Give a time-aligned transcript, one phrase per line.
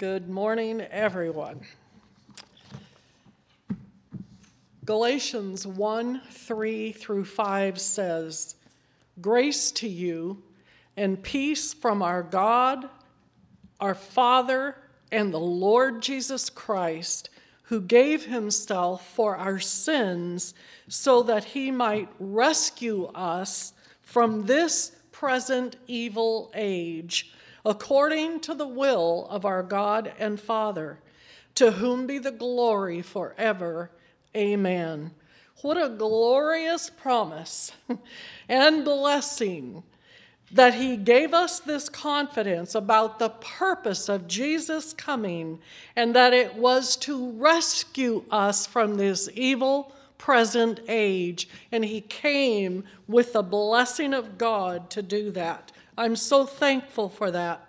[0.00, 1.60] Good morning, everyone.
[4.86, 8.54] Galatians 1 3 through 5 says,
[9.20, 10.42] Grace to you
[10.96, 12.88] and peace from our God,
[13.78, 14.78] our Father,
[15.12, 17.28] and the Lord Jesus Christ,
[17.64, 20.54] who gave himself for our sins
[20.88, 27.34] so that he might rescue us from this present evil age,
[27.64, 30.98] according to the will of our God and Father,
[31.54, 33.90] to whom be the glory forever.
[34.36, 35.10] Amen.
[35.62, 37.72] What a glorious promise
[38.48, 39.82] and blessing
[40.52, 45.60] that he gave us this confidence about the purpose of Jesus coming
[45.94, 51.48] and that it was to rescue us from this evil present age.
[51.70, 55.72] And he came with the blessing of God to do that.
[55.96, 57.66] I'm so thankful for that.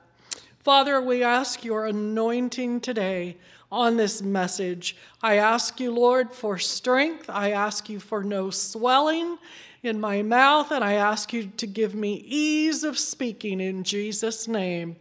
[0.59, 3.37] Father, we ask your anointing today
[3.71, 4.95] on this message.
[5.23, 7.29] I ask you, Lord, for strength.
[7.29, 9.37] I ask you for no swelling
[9.83, 14.47] in my mouth, and I ask you to give me ease of speaking in Jesus'
[14.47, 14.97] name.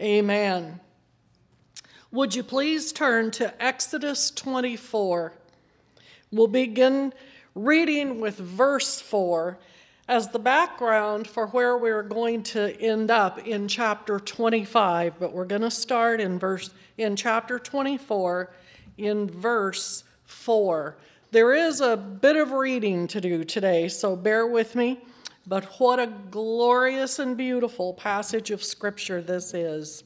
[0.00, 0.80] Amen.
[2.10, 5.32] Would you please turn to Exodus 24?
[6.30, 7.14] We'll begin
[7.54, 9.58] reading with verse 4
[10.08, 15.44] as the background for where we're going to end up in chapter 25, but we're
[15.44, 18.50] going to start in verse in chapter 24
[18.96, 20.96] in verse 4.
[21.30, 24.98] There is a bit of reading to do today, so bear with me.
[25.46, 30.04] But what a glorious and beautiful passage of scripture this is.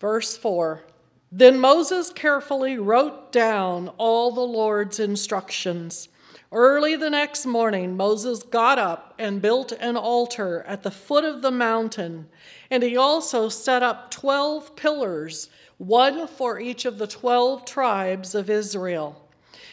[0.00, 0.84] Verse 4
[1.30, 6.08] Then Moses carefully wrote down all the Lord's instructions.
[6.54, 11.42] Early the next morning, Moses got up and built an altar at the foot of
[11.42, 12.28] the mountain,
[12.70, 18.48] and he also set up 12 pillars, one for each of the 12 tribes of
[18.48, 19.20] Israel.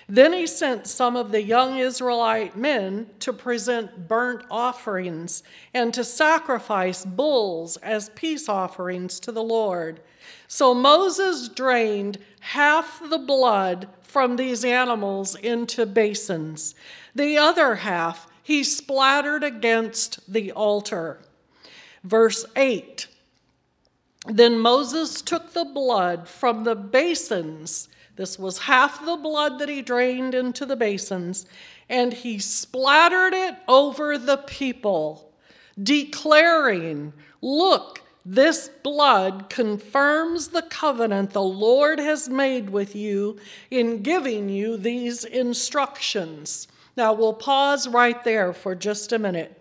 [0.09, 5.44] Then he sent some of the young Israelite men to present burnt offerings
[5.75, 10.01] and to sacrifice bulls as peace offerings to the Lord.
[10.53, 16.75] So Moses drained half the blood from these animals into basins.
[17.16, 21.22] The other half he splattered against the altar.
[22.03, 23.07] Verse 8
[24.25, 27.88] Then Moses took the blood from the basins
[28.18, 31.45] this was half the blood that he drained into the basins,
[31.89, 35.31] and he splattered it over the people,
[35.81, 43.37] declaring, Look, this blood confirms the covenant the Lord has made with you
[43.69, 46.67] in giving you these instructions.
[46.95, 49.60] Now we'll pause right there for just a minute.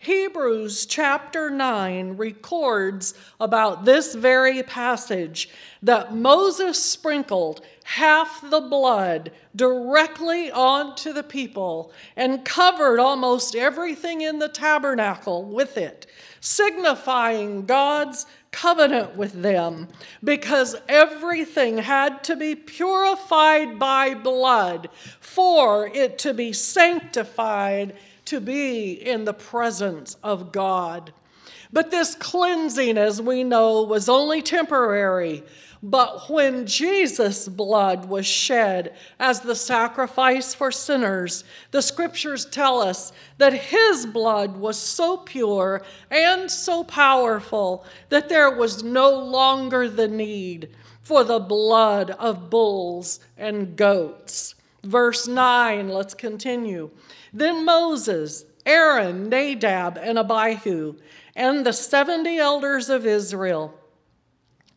[0.00, 5.48] Hebrews chapter 9 records about this very passage
[5.82, 14.38] that Moses sprinkled half the blood directly onto the people and covered almost everything in
[14.38, 16.06] the tabernacle with it,
[16.40, 19.88] signifying God's covenant with them
[20.22, 24.88] because everything had to be purified by blood
[25.18, 27.94] for it to be sanctified
[28.28, 31.12] to be in the presence of God.
[31.72, 35.42] But this cleansing, as we know, was only temporary.
[35.82, 43.12] But when Jesus' blood was shed as the sacrifice for sinners, the scriptures tell us
[43.36, 50.08] that his blood was so pure and so powerful that there was no longer the
[50.08, 54.56] need for the blood of bulls and goats.
[54.82, 56.90] Verse 9, let's continue.
[57.32, 60.96] Then Moses, Aaron, Nadab, and Abihu,
[61.36, 63.74] and the 70 elders of Israel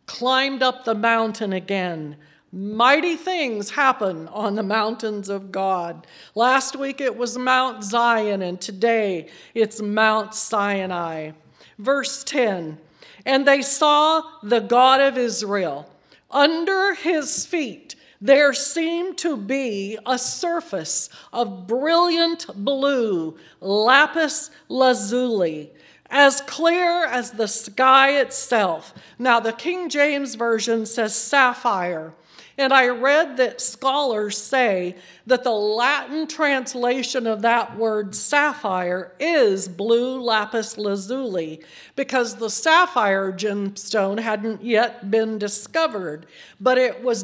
[0.06, 2.18] climbed up the mountain again.
[2.52, 6.06] Mighty things happen on the mountains of God.
[6.36, 11.32] Last week it was Mount Zion, and today it's Mount Sinai.
[11.78, 12.78] Verse 10
[13.26, 15.90] And they saw the God of Israel.
[16.30, 25.72] Under his feet there seemed to be a surface of brilliant blue, lapis lazuli,
[26.10, 28.94] as clear as the sky itself.
[29.18, 32.14] Now, the King James Version says sapphire.
[32.58, 34.96] And I read that scholars say
[35.26, 41.62] that the Latin translation of that word sapphire is blue lapis lazuli
[41.96, 46.26] because the sapphire gemstone hadn't yet been discovered,
[46.60, 47.24] but it was,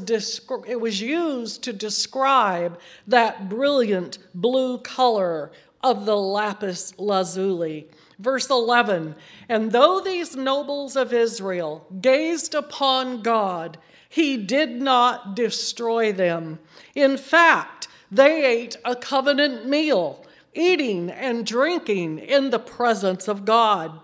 [0.68, 5.51] it was used to describe that brilliant blue color
[5.83, 7.88] of the lapis lazuli.
[8.19, 9.16] Verse 11
[9.48, 13.78] And though these nobles of Israel gazed upon God,
[14.10, 16.60] he did not destroy them.
[16.96, 24.00] In fact, they ate a covenant meal, eating and drinking in the presence of God.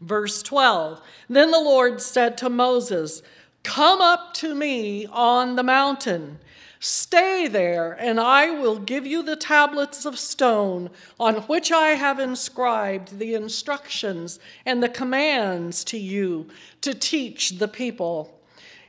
[0.00, 3.22] Verse 12 Then the Lord said to Moses,
[3.62, 6.40] Come up to me on the mountain.
[6.84, 10.90] Stay there, and I will give you the tablets of stone
[11.20, 16.48] on which I have inscribed the instructions and the commands to you
[16.80, 18.36] to teach the people.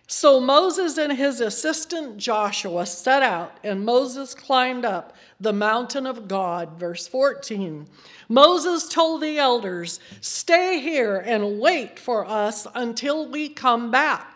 [0.08, 6.28] So Moses and his assistant Joshua set out, and Moses climbed up the mountain of
[6.28, 6.80] God.
[6.80, 7.86] Verse 14.
[8.28, 14.33] Moses told the elders, Stay here and wait for us until we come back.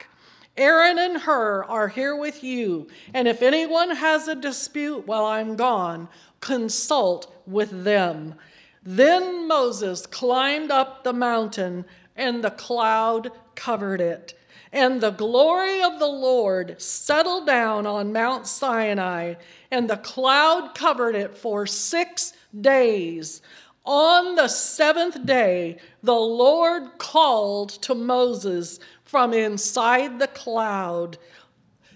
[0.57, 5.56] Aaron and Hur are here with you, and if anyone has a dispute while I'm
[5.56, 6.09] gone,
[6.42, 8.36] consult with them.
[8.83, 14.33] Then Moses climbed up the mountain, and the cloud covered it.
[14.74, 19.36] And the glory of the Lord settled down on Mount Sinai,
[19.71, 23.42] and the cloud covered it for six days.
[23.88, 31.18] On the seventh day, the Lord called to Moses from inside the cloud.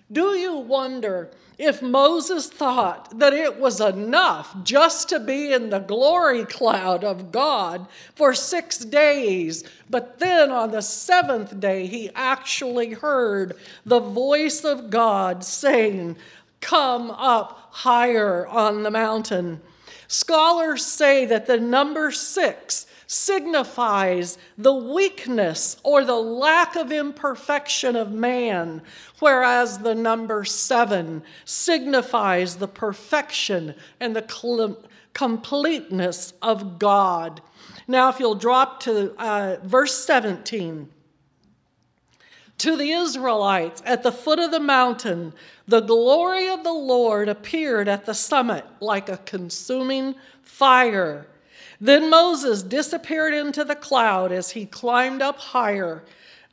[0.09, 5.79] Do you wonder if Moses thought that it was enough just to be in the
[5.79, 12.91] glory cloud of God for six days, but then on the seventh day he actually
[12.91, 16.15] heard the voice of God saying,
[16.61, 19.59] Come up higher on the mountain?
[20.11, 28.11] Scholars say that the number six signifies the weakness or the lack of imperfection of
[28.11, 28.81] man,
[29.19, 34.77] whereas the number seven signifies the perfection and the
[35.13, 37.41] completeness of God.
[37.87, 40.89] Now, if you'll drop to uh, verse 17.
[42.61, 45.33] To the Israelites at the foot of the mountain,
[45.67, 50.13] the glory of the Lord appeared at the summit like a consuming
[50.43, 51.25] fire.
[51.79, 56.03] Then Moses disappeared into the cloud as he climbed up higher,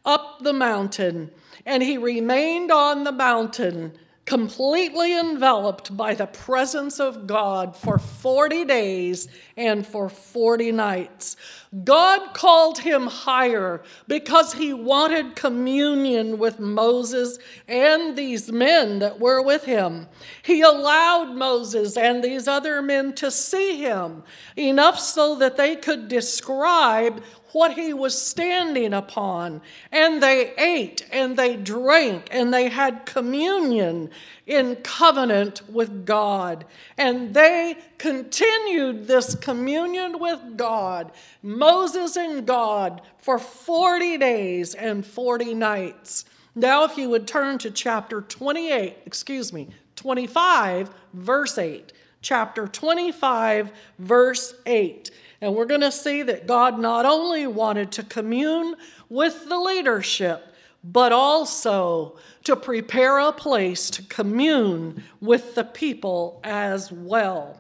[0.03, 1.31] up the mountain,
[1.67, 3.93] and he remained on the mountain
[4.29, 9.27] completely enveloped by the presence of God for 40 days
[9.57, 11.35] and for 40 nights.
[11.83, 19.41] God called him higher because he wanted communion with Moses and these men that were
[19.41, 20.07] with him.
[20.43, 24.25] He allowed Moses and these other men to see him
[24.59, 27.23] enough so that they could describe
[27.53, 29.61] what he was standing upon.
[29.93, 34.11] And they ate and they drank and they had communion
[34.47, 36.65] in covenant with God.
[36.97, 41.13] And they continued this communion with God,
[41.43, 46.25] Moses and God, for 40 days and 40 nights.
[46.55, 51.93] Now, if you would turn to chapter 28, excuse me, 25, verse 8.
[52.21, 55.11] Chapter 25, verse 8.
[55.41, 58.75] And we're going to see that God not only wanted to commune
[59.09, 66.91] with the leadership, but also to prepare a place to commune with the people as
[66.91, 67.57] well.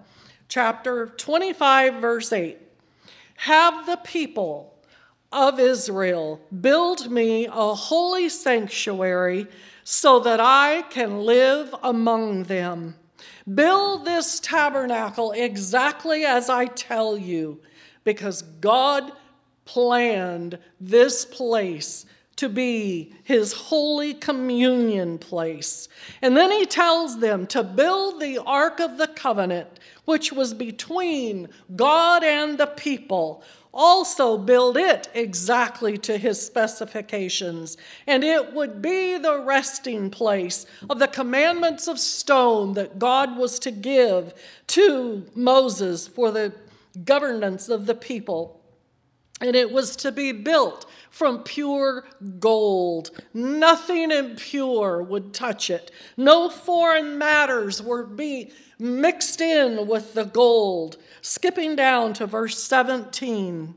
[0.49, 2.59] Chapter 25, verse 8
[3.37, 4.75] Have the people
[5.31, 9.47] of Israel build me a holy sanctuary
[9.85, 12.95] so that I can live among them.
[13.55, 17.61] Build this tabernacle exactly as I tell you,
[18.05, 19.13] because God
[19.65, 22.05] planned this place
[22.37, 25.89] to be his holy communion place.
[26.23, 31.49] And then he tells them to build the Ark of the Covenant, which was between
[31.75, 33.43] God and the people.
[33.81, 37.77] Also, build it exactly to his specifications,
[38.09, 43.61] and it would be the resting place of the commandments of stone that God was
[43.61, 44.35] to give
[44.67, 46.53] to Moses for the
[47.05, 48.58] governance of the people.
[49.41, 52.05] And it was to be built from pure
[52.39, 53.11] gold.
[53.33, 55.91] Nothing impure would touch it.
[56.17, 60.97] No foreign matters were be mixed in with the gold.
[61.23, 63.75] Skipping down to verse 17.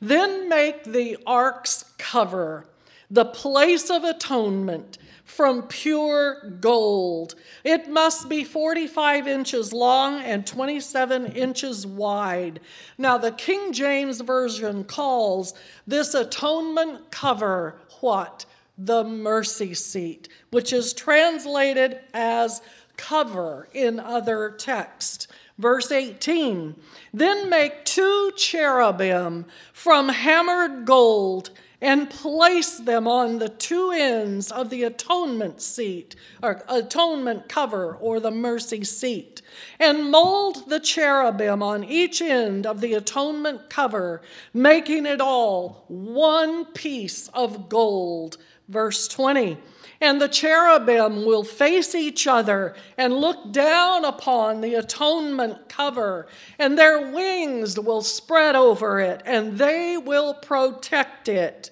[0.00, 2.66] Then make the ark's cover,
[3.10, 7.34] the place of atonement from pure gold.
[7.62, 12.60] It must be 45 inches long and 27 inches wide.
[12.96, 15.54] Now, the King James Version calls
[15.86, 18.46] this atonement cover what?
[18.78, 22.62] The mercy seat, which is translated as
[22.96, 25.28] cover in other texts.
[25.58, 26.74] Verse 18
[27.12, 31.50] Then make two cherubim from hammered gold
[31.80, 38.18] and place them on the two ends of the atonement seat, or atonement cover, or
[38.18, 39.42] the mercy seat,
[39.78, 44.20] and mold the cherubim on each end of the atonement cover,
[44.52, 48.38] making it all one piece of gold.
[48.68, 49.56] Verse 20.
[50.00, 56.28] And the cherubim will face each other and look down upon the atonement cover,
[56.58, 61.70] and their wings will spread over it, and they will protect it.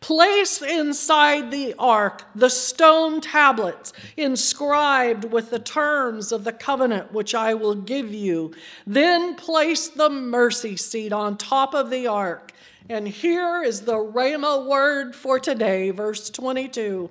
[0.00, 7.34] Place inside the ark the stone tablets inscribed with the terms of the covenant which
[7.34, 8.54] I will give you.
[8.86, 12.52] Then place the mercy seat on top of the ark.
[12.88, 17.10] And here is the Rhema word for today, verse 22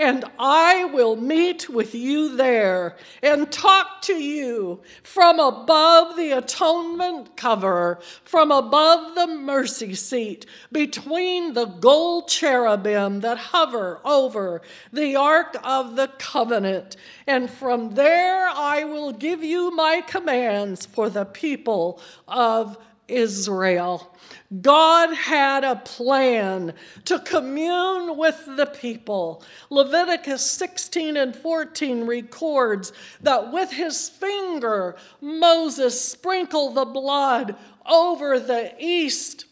[0.00, 7.36] and I will meet with you there and talk to you from above the atonement
[7.36, 15.54] cover, from above the mercy seat, between the gold cherubim that hover over the ark
[15.62, 16.96] of the covenant.
[17.26, 22.78] And from there I will give you my commands for the people of
[23.10, 24.16] Israel.
[24.62, 26.74] God had a plan
[27.04, 29.44] to commune with the people.
[29.68, 38.74] Leviticus 16 and 14 records that with his finger Moses sprinkled the blood over the
[38.78, 39.46] east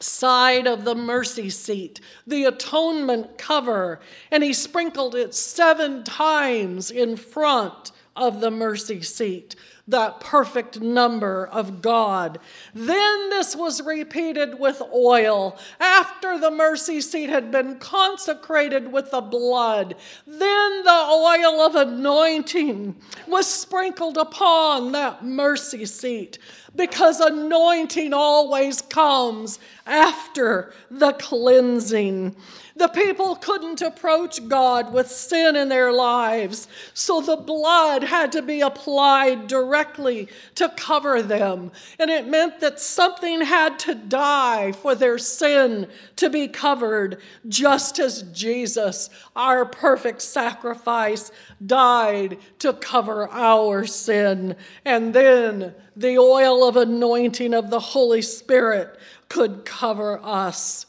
[0.00, 4.00] side of the mercy seat, the atonement cover,
[4.30, 9.54] and he sprinkled it seven times in front of the mercy seat
[9.92, 12.38] that perfect number of God.
[12.74, 19.20] Then this was repeated with oil after the mercy seat had been consecrated with the
[19.20, 19.94] blood.
[20.26, 22.96] Then the oil of anointing
[23.26, 26.38] was sprinkled upon that mercy seat
[26.74, 32.34] because anointing always comes after the cleansing.
[32.74, 38.42] The people couldn't approach God with sin in their lives, so the blood had to
[38.42, 41.70] be applied directly to cover them.
[41.98, 45.86] And it meant that something had to die for their sin
[46.16, 51.30] to be covered, just as Jesus, our perfect sacrifice,
[51.66, 54.56] died to cover our sin.
[54.84, 60.86] And then the oil of anointing of the Holy Spirit could cover us.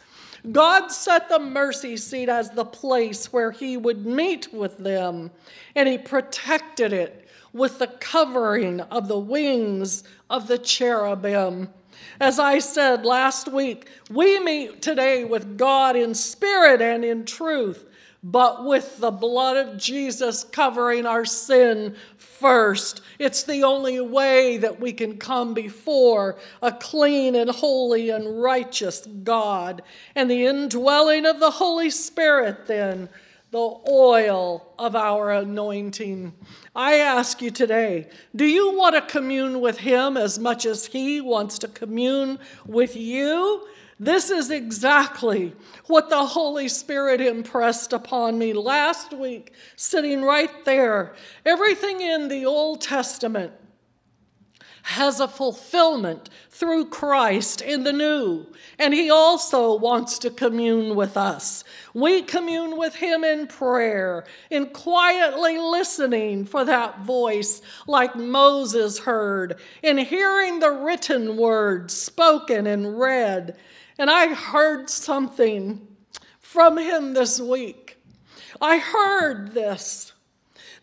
[0.52, 5.32] God set the mercy seat as the place where he would meet with them,
[5.74, 11.70] and he protected it with the covering of the wings of the cherubim.
[12.20, 17.86] As I said last week, we meet today with God in spirit and in truth
[18.24, 23.02] but with the blood of Jesus covering our sin first.
[23.20, 29.06] It's the only way that we can come before a clean and holy and righteous
[29.06, 29.82] God.
[30.16, 33.10] And the indwelling of the Holy Spirit, then,
[33.52, 36.34] the oil of our anointing.
[36.76, 41.22] I ask you today do you want to commune with Him as much as He
[41.22, 43.68] wants to commune with you?
[44.04, 45.54] This is exactly
[45.88, 51.16] what the Holy Spirit impressed upon me last week, sitting right there.
[51.46, 53.54] Everything in the Old Testament
[54.84, 58.46] has a fulfillment through Christ in the new,
[58.78, 61.64] and He also wants to commune with us.
[61.94, 69.60] We commune with Him in prayer, in quietly listening for that voice like Moses heard,
[69.82, 73.58] in hearing the written words spoken and read.
[73.98, 75.88] And I heard something
[76.54, 77.98] from him this week.
[78.62, 80.14] I heard this,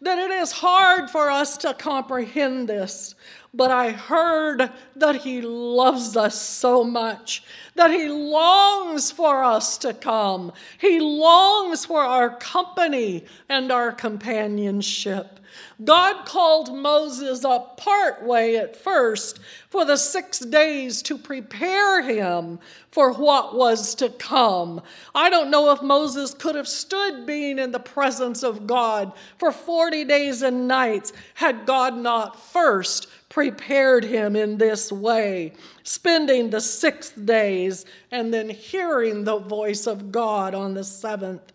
[0.00, 3.14] that it is hard for us to comprehend this,
[3.52, 7.42] but I heard that he loves us so much,
[7.74, 10.52] that he longs for us to come.
[10.78, 15.40] He longs for our company and our companionship.
[15.82, 22.58] God called Moses up part way at first for the six days to prepare him
[22.90, 24.82] for what was to come.
[25.14, 29.50] I don't know if Moses could have stood being in the presence of God for
[29.50, 35.52] 40 days and nights had God not first prepared him in this way,
[35.84, 41.52] spending the six days and then hearing the voice of God on the seventh.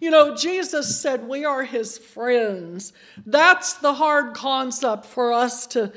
[0.00, 2.92] You know, Jesus said we are his friends.
[3.26, 5.92] That's the hard concept for us to,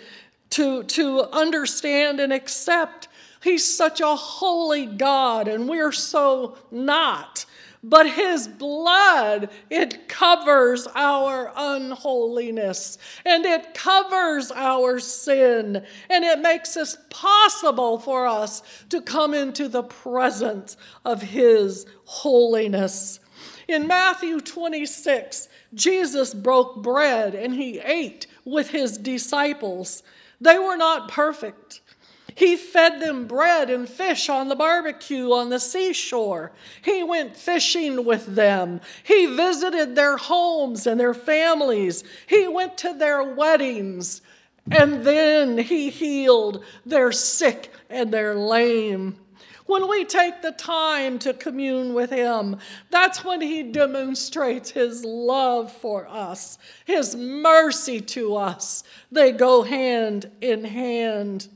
[0.52, 3.10] to, to understand and accept.
[3.44, 7.46] He's such a holy God, and we're so not.
[7.88, 16.76] But his blood, it covers our unholiness and it covers our sin and it makes
[16.76, 20.76] it possible for us to come into the presence
[21.06, 23.22] of his holiness.
[23.70, 30.04] In Matthew 26, Jesus broke bread and he ate with his disciples.
[30.42, 31.82] They were not perfect.
[32.38, 36.52] He fed them bread and fish on the barbecue on the seashore.
[36.84, 38.80] He went fishing with them.
[39.04, 42.04] He visited their homes and their families.
[42.28, 44.22] He went to their weddings.
[44.70, 49.18] And then he healed their sick and their lame.
[49.66, 52.58] When we take the time to commune with Him,
[52.92, 58.84] that's when He demonstrates His love for us, His mercy to us.
[59.12, 61.50] They go hand in hand.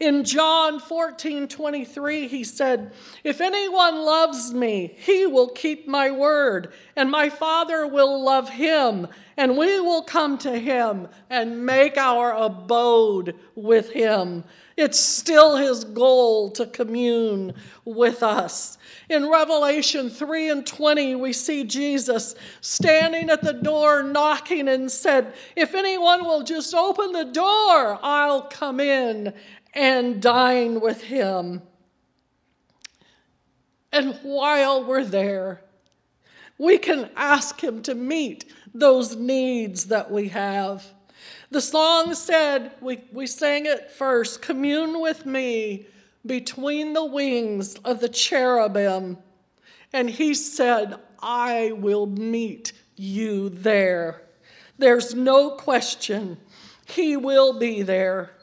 [0.00, 6.72] In John 14 23, he said, If anyone loves me, he will keep my word,
[6.96, 12.32] and my Father will love him, and we will come to him and make our
[12.32, 14.44] abode with him.
[14.76, 18.76] It's still his goal to commune with us.
[19.08, 25.32] In Revelation 3 and 20, we see Jesus standing at the door knocking and said,
[25.54, 29.32] If anyone will just open the door, I'll come in
[29.74, 31.62] and dine with him.
[33.92, 35.62] And while we're there,
[36.58, 40.84] we can ask him to meet those needs that we have.
[41.50, 45.86] The song said, we, we sang it first commune with me
[46.26, 49.18] between the wings of the cherubim.
[49.92, 54.22] And he said, I will meet you there.
[54.78, 56.38] There's no question,
[56.86, 58.33] he will be there.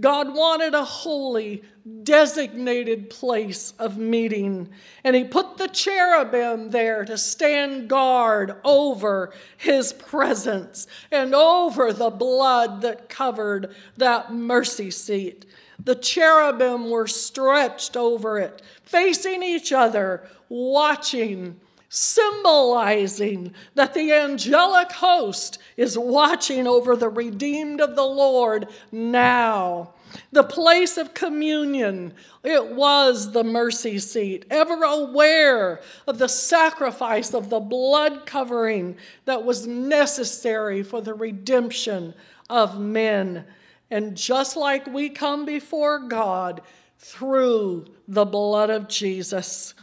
[0.00, 1.62] God wanted a holy,
[2.02, 4.70] designated place of meeting,
[5.04, 12.10] and He put the cherubim there to stand guard over His presence and over the
[12.10, 15.44] blood that covered that mercy seat.
[15.84, 21.60] The cherubim were stretched over it, facing each other, watching
[21.94, 29.92] symbolizing that the angelic host is watching over the redeemed of the Lord now.
[30.30, 37.50] The place of communion, it was the mercy seat, ever aware of the sacrifice of
[37.50, 42.14] the blood covering that was necessary for the redemption
[42.48, 43.44] of men.
[43.90, 46.62] And just like we come before God
[46.98, 49.74] through the blood of Jesus,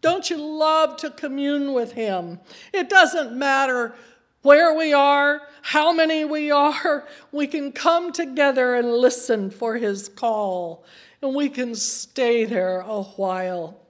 [0.00, 2.38] don't you love to commune with Him?
[2.72, 3.94] It doesn't matter
[4.42, 10.08] where we are, how many we are, we can come together and listen for His
[10.08, 10.84] call,
[11.20, 13.80] and we can stay there a while.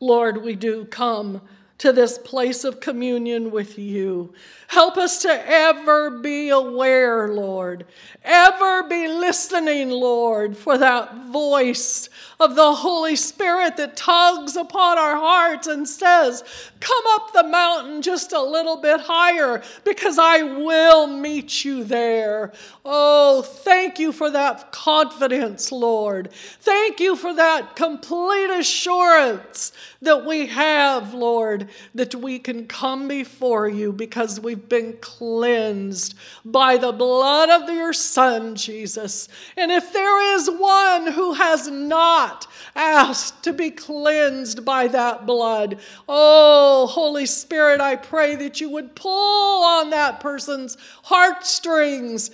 [0.00, 1.40] Lord, we do come
[1.82, 4.32] to this place of communion with you.
[4.68, 7.86] Help us to ever be aware, Lord,
[8.22, 15.16] ever be listening, Lord, for that voice of the Holy Spirit that tugs upon our
[15.16, 16.44] hearts and says,
[16.78, 22.52] Come up the mountain just a little bit higher because I will meet you there.
[22.84, 26.32] Oh, thank you for that confidence, Lord.
[26.32, 33.68] Thank you for that complete assurance that we have, Lord, that we can come before
[33.68, 39.28] you because we've been cleansed by the blood of your Son, Jesus.
[39.56, 45.80] And if there is one who has not asked to be cleansed by that blood,
[46.08, 52.30] oh, Holy Spirit, I pray that you would pull on that person's heartstrings.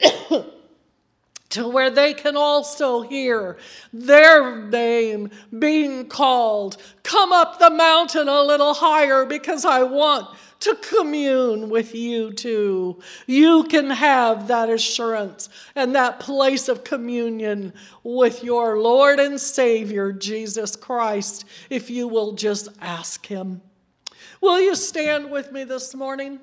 [1.50, 3.56] to where they can also hear
[3.92, 6.76] their name being called.
[7.02, 10.28] Come up the mountain a little higher because I want
[10.60, 13.00] to commune with you too.
[13.26, 20.12] You can have that assurance and that place of communion with your Lord and Savior,
[20.12, 23.60] Jesus Christ, if you will just ask Him.
[24.40, 26.40] Will you stand with me this morning?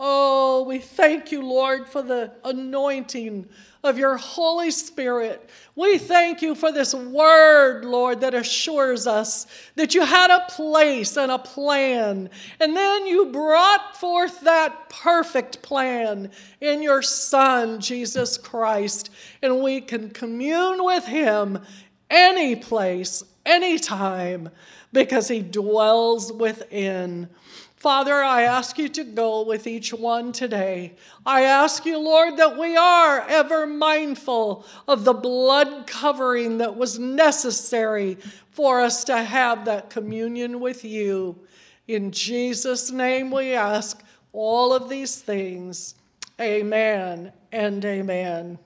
[0.00, 3.48] Oh, we thank you, Lord, for the anointing
[3.82, 5.50] of your Holy Spirit.
[5.74, 11.16] We thank you for this word, Lord, that assures us that you had a place
[11.16, 12.30] and a plan.
[12.60, 16.30] And then you brought forth that perfect plan
[16.60, 19.10] in your Son, Jesus Christ.
[19.42, 21.60] And we can commune with him
[22.10, 24.48] any place, anytime,
[24.92, 27.28] because he dwells within.
[27.78, 30.94] Father, I ask you to go with each one today.
[31.24, 36.98] I ask you, Lord, that we are ever mindful of the blood covering that was
[36.98, 38.18] necessary
[38.50, 41.38] for us to have that communion with you.
[41.86, 45.94] In Jesus' name we ask all of these things.
[46.40, 48.58] Amen and amen.